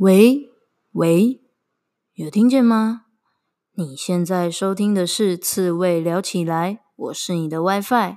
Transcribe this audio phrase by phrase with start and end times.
[0.00, 0.48] 喂
[0.92, 1.42] 喂，
[2.14, 3.02] 有听见吗？
[3.74, 8.16] 你现在收听的是《刺猬聊起来》，我是你的 WiFi。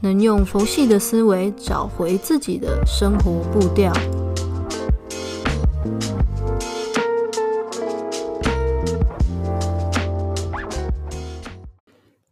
[0.00, 3.92] 能用佛系的思维找回自己的生活步调。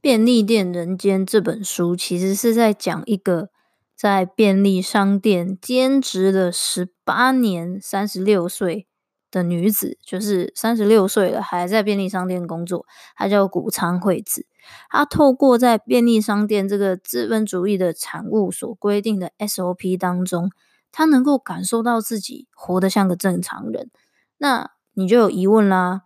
[0.01, 3.49] 便利店人间这本书其实是在讲一个
[3.97, 8.87] 在便利商店兼职了十八年、三十六岁
[9.31, 14.47] 的女子，就是三十六岁了还在便利商店工作，她叫谷仓惠子。
[14.89, 20.51] 她透过在便利商店这个资本主义的产物所规定的 SOP 当中，
[20.91, 23.91] 她能够感受到自己活得像个正常人。
[24.39, 26.03] 那你就有疑问啦：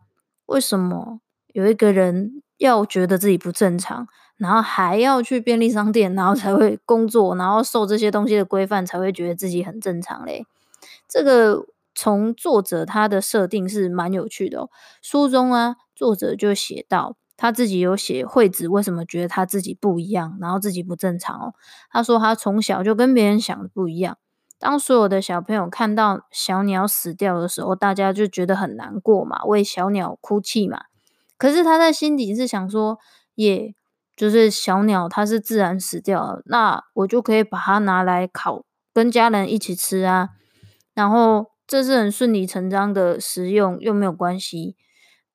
[0.46, 10.44] 为什么有一个人要觉得自己不正常，然后还要去便利商店，然后才会工作，然后受这些东西的规范，才会觉得自己很正常嘞？
[11.08, 14.70] 这个从作者他的设定是蛮有趣的哦。
[15.02, 17.16] 书中啊，作者就写到。
[17.36, 21.54] 他自己有写惠子为什么觉得他自己不一样，然后自己不正常哦。
[21.90, 24.18] 他说他从小就跟别人想的不一样。
[24.58, 30.82] 当所有的小朋友看到小鸟死掉的时候，大家就觉得很难过嘛，为小鸟哭泣嘛。
[31.38, 32.98] 可是他在心底是想说，
[33.34, 33.74] 也
[34.14, 40.28] 就是小鸟它是自然死掉了，那我就可以把它拿来烤，跟家人一起吃啊。
[40.92, 44.74] 然后这是很顺理成章的实用，又没有关系。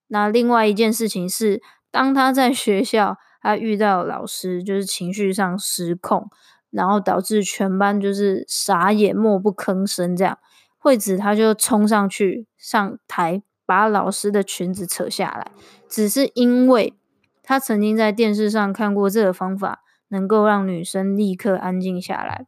[0.07, 1.62] 那另外一件事情是。
[1.91, 6.29] 当他在学校，他遇到老师就是情绪上失控，
[6.69, 10.13] 然后导致全班就是傻眼、默不吭声。
[10.13, 10.38] 这样，
[10.78, 15.50] 惠子他就冲上去上台，把老师的裙子扯下来，
[15.88, 16.94] 只是因为
[17.41, 22.46] 他曾经在电视上看过这个方法，能够让女生立刻安静下来。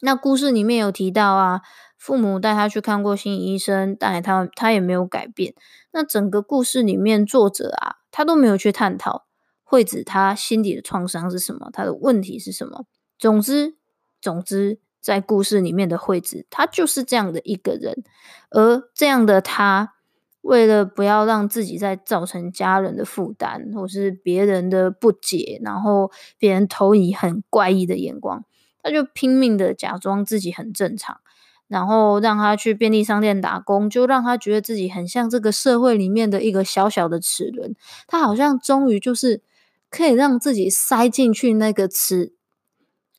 [0.00, 1.60] 那故事里面有提到啊，
[2.00, 5.54] 父母带他去看过心理医生，但他他也没有改变。
[5.92, 7.98] 那整个故事里面，作者啊。
[8.12, 9.26] 他都没有去探讨
[9.62, 12.86] 惠子他心底的创伤是什么，他的问题是什么。
[13.20, 13.76] 总之，
[14.20, 18.02] 总之，在故事里面的惠子，他就是这样的一个人。
[18.50, 19.94] 而这样的他，
[20.40, 28.44] 为了不要让自己再造成家人的负担，或是别人的不解，然后别人投以很怪异的眼光，
[28.82, 31.20] 他就拼命的假装自己很正常。
[31.70, 37.76] 然后让他去便利商店打工，就让他觉得自己很像这个社会里面的一个小小的齿轮。
[38.08, 39.40] 他好像终于就是
[39.88, 42.32] 可以让自己塞进去那个齿，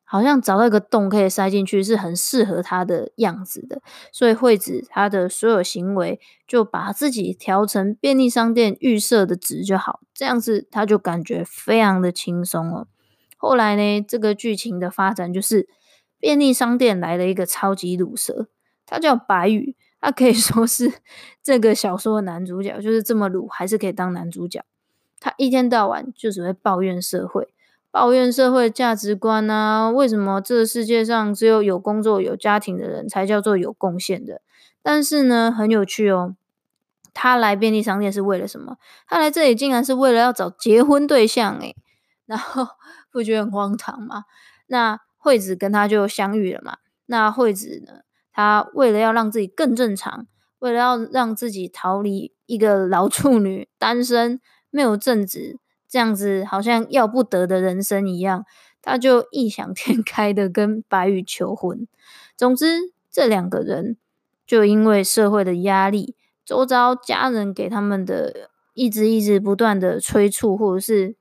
[0.04, 3.82] 好像找到一个洞可以塞进去，是很适合他的样子的。
[4.12, 12.88] 所以惠子他的所有行为就把自己调成便利商店预设的值就好，这样子他就感觉非常的轻松了。
[13.38, 15.70] 后来呢，这个剧情的发展就是。
[16.22, 18.48] 便利商店来了一个超级卤蛇，
[18.86, 20.94] 他叫白羽，他可以 说是
[21.42, 24.64] 这个小说的男主角，就是这么卤还是可以当男主角。
[25.20, 27.54] 他一天到晚就只会抱怨社会，
[27.90, 34.42] 抱怨社会价值观啊，为什么这个世界上只有有工作有家庭的人才叫做有贡献的？
[34.84, 36.36] 但是呢，很有趣哦，
[37.14, 38.78] 他来便利商店是为了什么？
[39.08, 41.76] 他来这里竟然是为了要找结婚对象诶，
[42.26, 42.68] 然后
[43.12, 44.26] 不觉得很荒唐吗？
[44.68, 45.02] 那。
[45.24, 46.78] 惠子跟他就相遇了嘛。
[47.06, 48.02] 那惠子呢，
[48.34, 50.26] 她为了要让自己更正常，
[50.58, 54.42] 为了要让自己逃离一个老处女、单身、
[54.72, 58.46] 没有正职这样子好像要不得的人生一样，
[58.82, 61.88] 她就异想天开的跟白羽求婚。
[62.36, 63.98] 总之，这两个人
[64.48, 71.21] 就因为社会的压力，周遭家人给他们的一直一直不断的催促，或者是。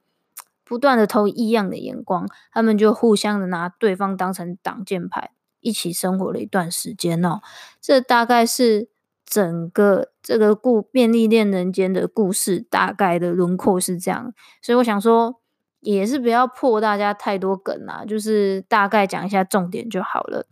[0.71, 7.41] 不断的投异样的眼光，他们就互相的拿对方当成挡箭牌，一起生活了一段时间哦。
[7.81, 8.89] 这大概是
[9.27, 14.33] 整个这个故便利店人间的故事大概的轮廓是这样，
[14.63, 15.41] 所以我想说，
[15.81, 20.47] 也是不要破大家太多梗啦，就是大概讲一下重点就好了。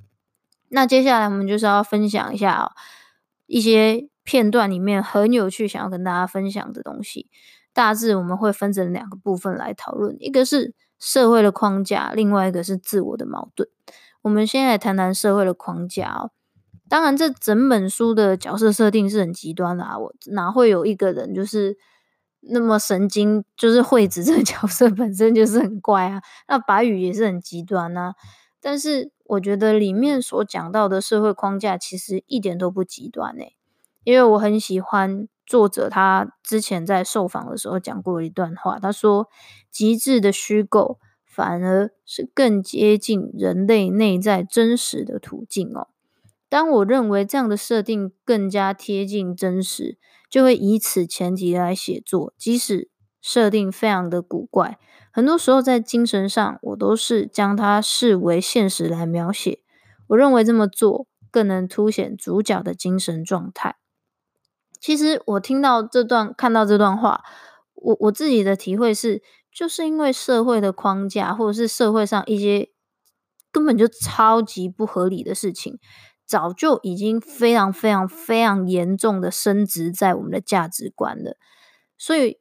[0.71, 2.73] 那接下来我们就是要分享一下，
[3.47, 7.31] 一些片段里面很有趣，想要跟大家分享的东西。
[7.79, 13.69] 大致我们会分成两个部分来讨论，一个是社会的框架，另外一个是自我的矛盾。
[14.23, 16.33] 我们先来谈谈社会的框架哦。
[16.89, 21.79] 当然，这整本书的角色设定是很极端的啊，我哪会有一个人就是
[22.41, 23.45] 那么神经？
[23.57, 28.15] 就是惠子这个角色本身就是很怪啊，那白宇也是很极端啊。
[28.61, 33.55] 但是我觉得里面所讲到的社会框架其实一点都不极端诶，
[34.03, 39.29] 因为我很喜欢作者他之前在受访的时候讲过一段话，他说
[39.73, 45.89] ：“极致的虚构反而是更接近人类内在真实的途径哦。”
[46.51, 49.97] 当我认为这样的设定更加贴近真实，
[50.29, 52.91] 就会以此前提来写作，即使
[53.23, 54.79] 设定非常的古怪，
[55.11, 59.61] 很多时候在精神上，我都是将它视为现实来描写。
[60.09, 63.77] 我认为这么做更能凸显主角的精神状态。
[64.81, 67.23] 其实我听到这段，看到这段话，
[67.75, 69.23] 我我自己的体会是，
[69.53, 72.71] 就是因为社会的框架，或者是社会上一些
[73.51, 75.79] 根本就超级不合理的事情。
[76.27, 81.39] 早就已经非常非常非常严重的升值在我们的价值观了，
[81.97, 82.39] 所以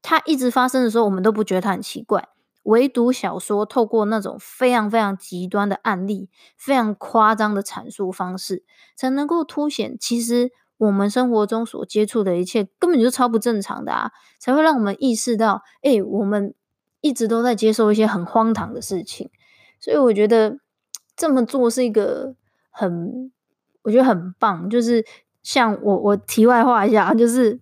[0.00, 2.30] 它一直发生的时候，我们都不觉得它很奇怪。
[2.62, 8.64] 唯独小说透过那种非常非常极端的案例、非常夸张的阐述方式，
[8.96, 16.54] 才能够凸显其实我们生活中所接触的一切根本就超不正常的啊，才会让我们意识到，诶，我们
[17.00, 19.30] 一直都在接受一些很荒唐的事情。
[19.78, 20.58] 所以我觉得
[21.14, 22.34] 这么做是一个。
[22.78, 23.32] 很，
[23.84, 24.68] 我觉得很棒。
[24.68, 25.02] 就是
[25.42, 27.58] 像我，我题外话一下，就是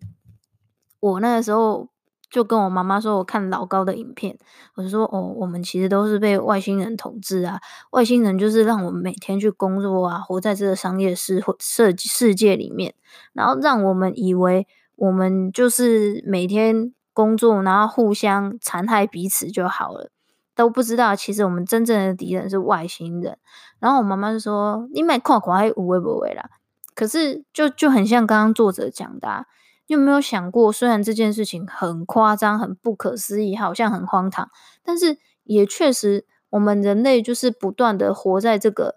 [0.99, 1.89] 我那个时候
[2.35, 4.37] 就跟我妈妈说，我看老高的影片，
[4.75, 7.61] 我就说，哦，我们其实都是被外星人统治啊，
[7.93, 12.93] 外星人就是让我们每天去工作啊，活在这个商业世世世界里面，
[13.35, 14.67] 然后让我们以为
[14.97, 20.11] 我们就是每天工作，然后互相残害彼此就好了。
[20.57, 23.39] 都不知道，其实我们真正的敌人是外星人。
[23.79, 26.51] 然后我妈妈就说：“你买矿矿还无为不为啦。”
[26.97, 29.47] 可是就就很像刚刚作者讲的啊，
[29.87, 34.51] 有没有想过，虽然这件事情很夸张、很不可思议，好像很荒唐，
[34.83, 38.97] 但是也确实，我们人类就是不断的活在这个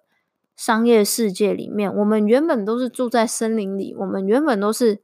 [0.56, 1.94] 商业世界里面。
[1.94, 5.02] 我们原本都是住在森林里，我们原本都是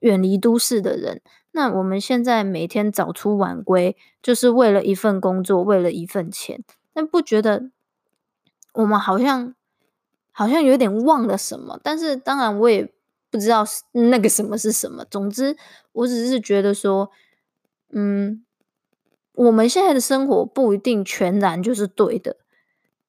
[0.00, 1.20] 远离都市的人。
[1.52, 6.64] 那我们现在每天早出晚归，就是为了一份工作，为了一份钱。
[6.92, 7.70] 但不觉得
[8.72, 9.54] 我们好像
[10.32, 11.78] 好像有点忘了什么？
[11.82, 12.93] 但是当然我也
[13.34, 15.04] 不知道是那个什么是什么。
[15.10, 15.56] 总之，
[15.90, 17.10] 我只是觉得说，
[17.90, 18.44] 嗯，
[19.32, 22.36] 我们现在的生活不一定全然就是对的，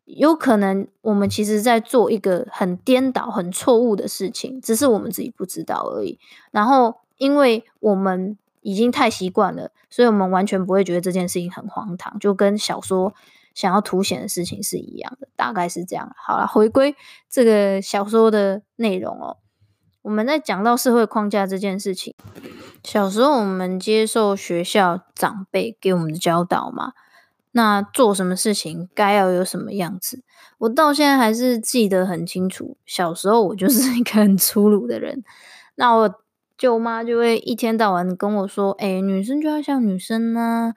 [0.06, 6.18] 有可能我们其实在做一个很颠倒、很错误的事情，只是我们自己不知道而已。
[6.51, 6.95] 然后。
[7.18, 13.13] 因为我们已经太习惯了，所以我们完全不会觉得这件事情很荒唐，就跟小说
[13.54, 16.13] 想要凸显的事情是一样的，大概是这样。
[16.18, 16.94] 好了，回归
[17.30, 19.38] 这个小说的内容哦，
[20.06, 22.13] 我们在讲到社会框架这件事情，
[22.84, 26.94] 小时候我们接受学校长辈给我们的教导嘛，
[27.52, 30.24] 那做什么事情该要有什么样子，
[30.60, 32.78] 我到现在还是记得很清楚。
[32.86, 35.24] 小时候我就是 一个很粗鲁的人，
[35.75, 36.15] 那我。
[36.58, 40.74] 舅妈就会一天到晚跟我说：“哎、女生就要像女生呢、啊。”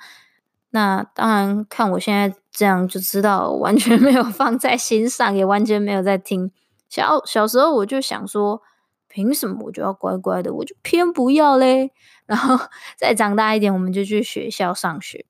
[0.71, 6.51] 那当然，看我现在这样就知道，完全没有放在心上，也完全没有在听。
[6.89, 8.61] 小小时候我就想说，
[9.09, 10.53] 凭什么我就要乖乖的？
[10.55, 11.93] 我就偏不要嘞。
[12.27, 12.59] 然后
[12.97, 15.25] 再长大一点，我们就去学校上学，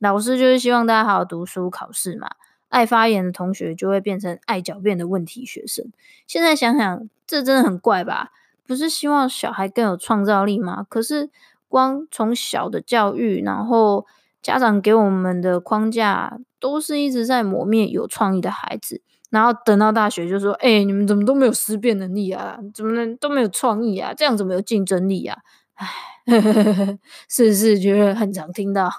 [0.00, 2.30] 老师就是希望大家好好读书、考试嘛。
[2.68, 5.90] 爱发言的同学就会变成爱狡辩的问题学生。
[6.26, 8.30] 现在想想，这真的很怪吧？
[8.66, 10.84] 不是希望小孩更有创造力吗？
[10.88, 11.30] 可是
[11.68, 14.06] 光从小的教育，然后
[14.42, 19.00] 家长给我们的框架，都是一直在磨灭有创意的孩子。
[19.30, 22.58] 然后等到大学就说：“哎、欸，你们怎么都没有思辨能力啊？
[22.74, 24.14] 怎么能都没有创意啊？
[24.14, 25.38] 这样怎么有竞争力啊？”
[25.74, 25.88] 唉，
[27.28, 28.90] 是不是觉得很常听到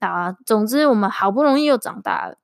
[0.00, 0.32] 啊？
[0.46, 2.38] 总之，我们好不容易又长大了，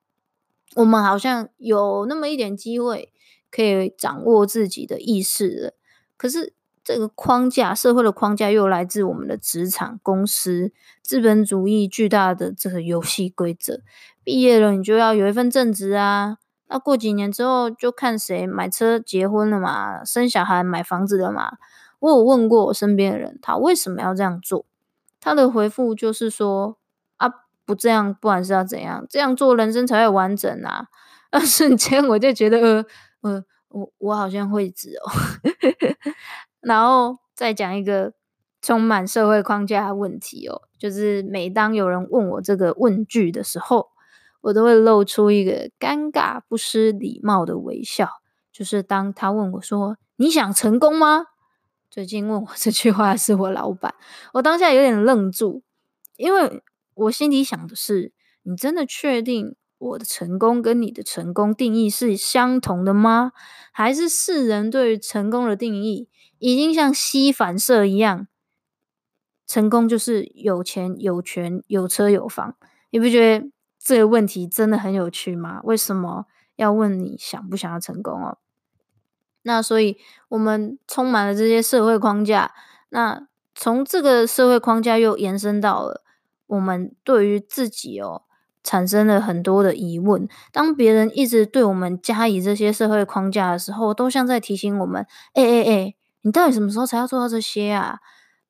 [0.76, 3.12] 我们好像有那么一点机会
[3.50, 5.72] 可以掌握自己的意识了。
[6.16, 6.54] 可是。
[6.84, 13.82] 这个框架，社会的框架又来自我们的职场、公司、资本主义巨大的这个游戏规则。
[14.24, 16.38] 毕业了，你就要有一份正职啊。
[16.68, 21.52] 那过几年之后，就看谁买车、结婚了嘛，生小孩、买房子了嘛。
[22.00, 24.64] 我有问过我身边的人，他为什么要这样做？
[25.20, 26.76] 他的回复就是说：
[27.16, 27.28] 啊，
[27.64, 30.86] 不这样，不管是要怎样，这样做人生才会完整啊。
[31.32, 32.86] 那瞬间我就觉得，呃，
[33.22, 33.44] 呃。
[33.70, 35.12] 我我好像会子哦，
[36.62, 38.14] 然后再讲一个
[38.62, 43.88] 充满社会框架的问题哦，就是每当有人问我这个问句的时候，
[44.48, 48.08] 我都会露出一个尴尬不失礼貌的微笑。
[48.52, 51.26] 就是当他问我说：“你想成功吗？”
[51.90, 53.94] 最近问我这句话是我老板，
[54.34, 55.62] 我当下有点愣住，
[56.16, 56.62] 因为
[56.94, 58.12] 我心里想的是：
[58.42, 59.54] 你真的确定？
[59.78, 63.30] 我的成功跟你的成功定义是相同的吗？
[63.70, 68.26] 还是世人对于成功的定义已经像吸反射一样？
[69.46, 72.56] 成功就是有钱、有权、有车、有房。
[72.90, 73.46] 你不觉得
[73.88, 75.62] 这个问题真的很有趣吗？
[75.64, 76.26] 为什么
[76.56, 78.36] 要问你想不想要成功哦？
[79.40, 79.96] 那所以
[80.28, 82.52] 我们充满了这些社会框架。
[82.90, 86.02] 那从这个社会框架又延伸到了
[86.48, 88.24] 我们对于自己哦。
[88.64, 90.28] 产生了很多的疑问。
[90.52, 98.00] 当别人一直对我们加以这些社会框架的时候，都像在提醒我们：哎哎哎，你到底什么时候才要做到这些啊？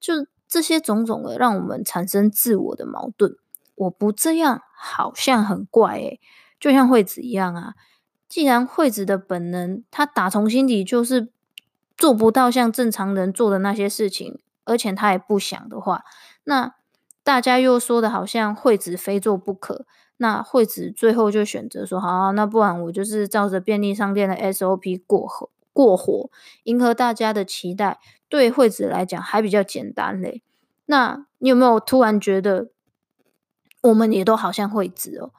[0.00, 3.36] 就这些种种的，让我们产生自我的矛盾。
[3.78, 6.20] 我不这样好像很怪诶，
[6.60, 7.74] 就像惠子一样啊。
[8.28, 11.30] 既然惠子的本能，他打从心底就是
[11.96, 16.04] 做不到像正常人做的那些事情，而且他也不想的话，
[16.44, 16.74] 那
[17.22, 19.86] 大家又说的好像惠子非做不可。
[20.20, 25.28] 那惠子最后就选择说：“好，那不然我就是照着便利商店的 SOP 过
[25.72, 26.28] 过活，
[26.64, 28.00] 迎合大家的期待。
[28.28, 30.42] 对惠子来讲还比较简单嘞。
[30.86, 32.68] 那你有没有突然觉得，
[33.82, 35.30] 我们也都好像会子哦？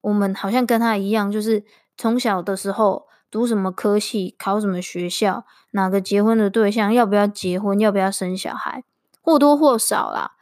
[0.00, 1.64] 我们好像跟他一样，就是
[1.96, 8.84] 从小的时候读什么科系，考什么学校，哪个结婚的对象，要不要结婚，要不要生小孩，
[9.20, 10.32] 或多或少啦。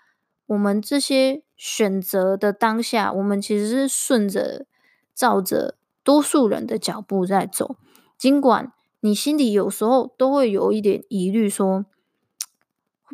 [0.46, 4.66] 我们这些。”选择的当下，我们其实是顺着、
[5.14, 7.76] 照着多数人的脚步在走。
[8.18, 11.86] 尽管你心里有时候都会有一点疑虑， 说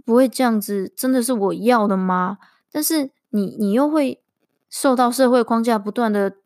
[0.05, 2.39] 不会这样子真的是我要的吗？
[2.73, 4.23] 但是你你又会
[4.71, 6.37] 受到社会框架不断的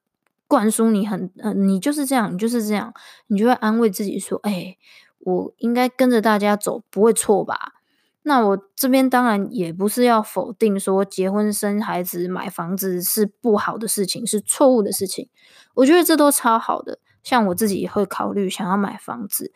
[0.49, 2.93] 灌输，你很呃，你就是这样，你就是这样，
[3.27, 4.77] 你就会安慰自己说：“哎，
[5.19, 7.75] 我应该跟着大家走，不会错吧？”
[8.23, 15.29] 那我这边当然也不是要否定说结婚生孩子买房子是不好的事情，是错误的事情。
[15.75, 16.99] 我觉得这都超好的。
[17.23, 19.53] 像我自己也会考虑想要买房子，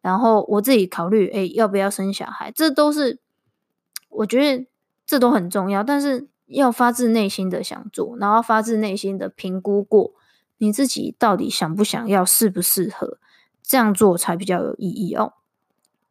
[0.00, 3.20] 然后我自己考虑诶要不要生小孩，这都是
[4.08, 4.66] 我觉得
[5.06, 5.84] 这都很重要。
[5.84, 10.12] 但是要发自内心的想做，然后发自内心的评估过
[10.58, 13.18] 你自己到底想不想要，适不适合
[13.62, 15.34] 这样做才比较有意义哦。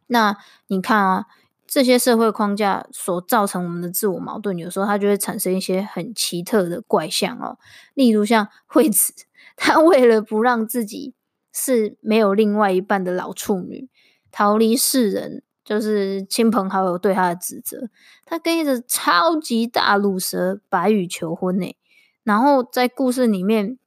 [0.08, 1.26] 那你看啊。
[1.74, 7.58] 这些社会框架所造成我们的自我矛盾，有时候它就会产生一些很奇特的怪象哦。
[7.94, 9.14] 例如像惠子，
[9.56, 11.14] 她为了不让自己
[11.54, 13.88] 是没有另外一半的老处女，
[14.32, 17.90] 逃离世人，就是亲朋好友对他的指责，
[18.26, 21.76] 他跟一只超级大鲁蛇白羽求婚呢。
[22.24, 23.78] 然后在故事里面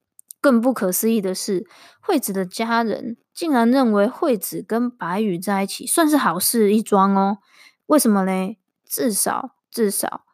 [0.41, 1.67] 更不可思议的是，
[2.01, 7.39] 惠子的家人竟然认为惠子跟白羽在一起算是好事一桩哦。
[7.87, 8.57] 为什么呢？
[8.85, 10.25] 至少至少，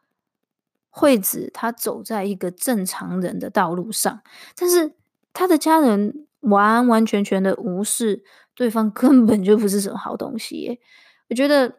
[0.89, 4.21] 惠子她走在一个正常人的道路上，
[4.55, 4.93] 但是
[5.33, 10.79] 她的家人完完全全的无视对方，根本就不是什么好东西耶。
[11.31, 11.77] 我觉得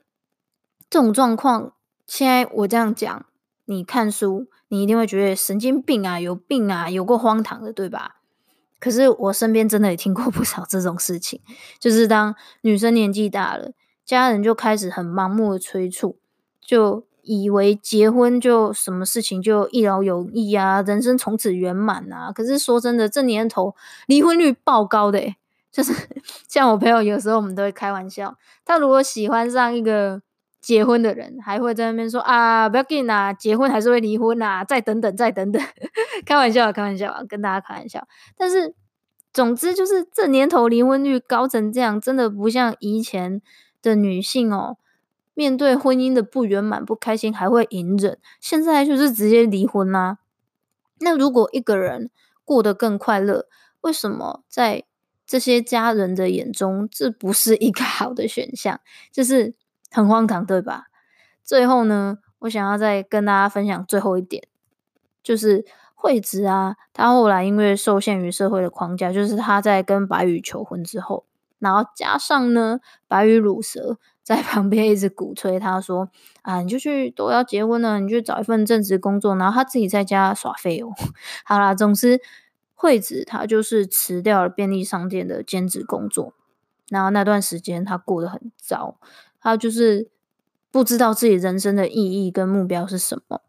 [0.89, 1.75] 这种状况，
[2.07, 3.27] 现在我这样讲，
[3.67, 8.17] 你看书，你一定会觉得神经病啊，有病啊，有过荒唐的，对吧？
[8.81, 11.43] 可是我身边真的也听过 不少这种事情，
[11.79, 13.73] 就是当女生年纪大了。
[14.07, 16.19] 家人就开始很盲目的催促，
[16.59, 22.33] 就以为结婚就什么事情就一劳永逸啊，人生从此圆满啊。
[22.33, 25.37] 可是说真的，这年头离婚率爆高的诶，
[25.73, 25.93] 就是
[26.47, 30.23] 像我朋友有时候我们都会开玩笑，他如果喜欢上一个
[30.61, 35.61] 结婚的人，还会在那边说啊，不要紧啊，结婚还是会离婚啊，再等等，再等等，
[36.25, 38.07] 开玩笑，开玩笑，跟大家开玩笑。
[38.37, 38.75] 但是
[39.33, 43.41] 总之就是这年头离婚率高成这样，真的不像以前。
[43.83, 44.76] 的女性哦，
[45.35, 48.17] 面对婚姻的不圆满、不开心，还会隐忍。
[48.38, 50.19] 现在就是直接离婚啦、啊。
[51.00, 52.09] 那如果一个人
[52.45, 53.49] 过得更快乐，
[53.81, 54.85] 为什么在
[55.33, 58.79] 这些家人的眼中，这不是一个好的选项？
[59.11, 59.55] 就是
[59.91, 60.89] 很荒唐，对吧？
[61.43, 64.43] 最后呢，我想要再跟大家分享最后一点，
[65.23, 71.25] 就是惠子啊，她后来因为受限于社会的框架，就是她在跟白羽求婚之后。
[71.59, 76.11] 然后加上呢，白羽乳蛇在旁边一直鼓吹，他说
[76.43, 80.91] ：“啊，你就去都要结婚了，你去找一份正职工作。”然后他自己在家耍废哦。
[81.47, 82.21] 好啦，总之
[82.83, 86.35] 惠子她就是辞掉了便利商店的兼职工作，
[86.89, 88.99] 然后那段时间他过得很糟，
[89.41, 90.11] 他就是
[90.73, 93.43] 不知道自己人生的意义跟目标是什么。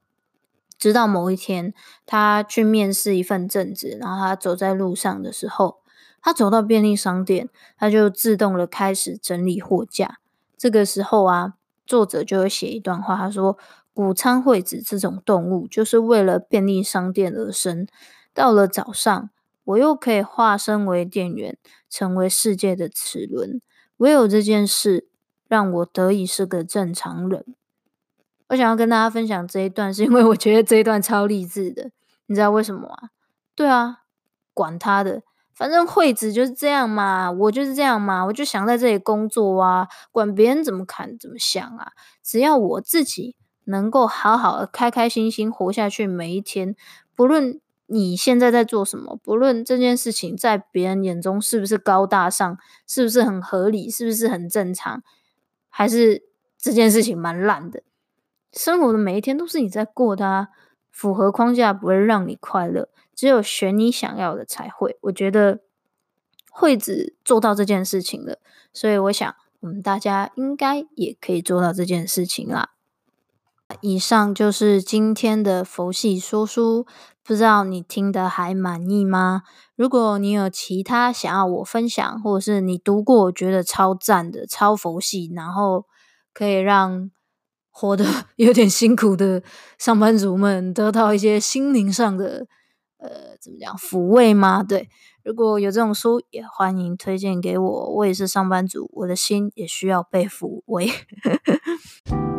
[0.77, 1.73] 直到某一天，
[2.05, 5.79] 他去面试一份正职，然后他走在路上的时候，
[6.21, 10.19] 他走到便利商店，他就自动的开始整理货架。
[10.55, 11.55] 这个时候啊，
[11.87, 13.57] 作者就会写一段话，他说
[13.95, 17.87] ：“谷仓惠子这种动物，就是为了便利商店而生。
[18.33, 19.29] 到了早上，
[19.63, 21.57] 我又可以化身为店员，
[21.89, 23.61] 成为世界的齿轮。
[23.97, 25.07] 唯有这件事，
[25.47, 27.45] 让我得以是个正常人。”
[28.49, 31.91] 我想要跟大家分享这一段，是因为我觉得这一段超励志的。
[32.25, 33.09] 你知道为什么吗？
[33.55, 33.99] 对啊，
[34.53, 35.23] 管他的，
[35.53, 43.35] 反正惠子就是这样嘛，我就是这样嘛，我就想在这里工作啊，管别人怎么看怎么想啊，只要我自己
[43.65, 46.75] 能够好好的、开开心心活下去每一天，
[47.15, 47.59] 不论
[47.93, 52.57] 你现在在做什么，不论这件事情在别人眼中是不是高大上，
[52.87, 55.03] 是不是很合理，是不是很正常，
[55.69, 56.23] 还是
[56.57, 57.83] 这件事情蛮烂的。
[58.51, 60.47] 生活的每一天都是你在过的啊，
[60.91, 64.97] 符合框架不会让你快乐，只有选你想要的才会。
[65.01, 65.59] 我觉得
[66.49, 68.39] 惠子做到这件事情了，
[68.73, 72.71] 所以我想我们大家应该也可以做到这件事情啦。
[73.81, 76.85] 以上就是今天的佛系说书，
[77.23, 79.43] 不知道你听得还满意吗？
[79.75, 85.85] 如果你有其他想要我分享，或者是你读过我觉得超赞的、超佛系，然后
[86.33, 87.09] 可以让
[87.71, 88.05] 活得
[88.37, 89.41] 有点辛苦的
[89.77, 92.47] 上班族们得到一些心灵上的
[92.97, 94.63] 呃，怎么讲抚慰吗？
[94.63, 94.89] 对，
[95.23, 97.89] 如果有这种书，也欢迎推荐给我。
[97.95, 100.89] 我也是上班族，我的心也需要被抚慰。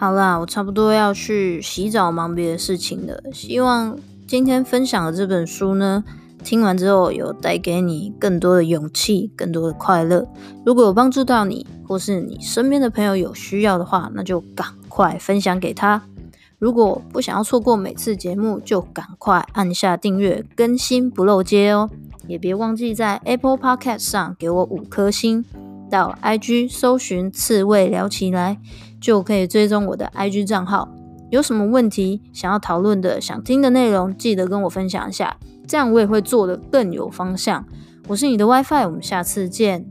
[0.00, 3.22] 好啦，我差不多要去洗澡忙别的事情了。
[3.34, 6.02] 希望今天分享的这本书呢，
[6.42, 10.26] 听完之后有带给你更多的勇气，更多的快乐。
[10.64, 16.00] 如果有帮助到你，或是你身边的朋友有需要的话，那就赶快分享给他。
[16.58, 21.90] 如果不想要错过每次节目，就赶快按下订阅，更新不漏接哦。
[22.26, 25.44] 也别忘记在 Apple Podcast 上给我五颗星，
[25.90, 28.58] 到 IG 搜寻刺猬聊起来，
[29.00, 30.88] 就可以追踪我的 IG 账号。
[31.30, 35.36] 有什么问题想要讨论的、想听的内容，记得跟我分享一下。
[35.66, 37.64] 这样我也会做的更有方向。
[38.08, 39.88] 我是你的 WiFi，我们下次见。